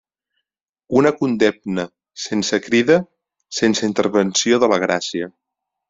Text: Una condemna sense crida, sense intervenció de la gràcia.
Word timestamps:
Una 1.01 1.11
condemna 1.19 1.85
sense 2.25 2.61
crida, 2.71 2.99
sense 3.61 3.87
intervenció 3.93 4.65
de 4.65 4.75
la 4.75 4.85
gràcia. 4.89 5.35